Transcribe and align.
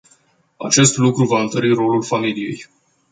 Acest 0.57 0.97
lucru 0.97 1.25
va 1.25 1.41
întări 1.41 1.73
rolul 1.73 2.03
familiei. 2.03 2.65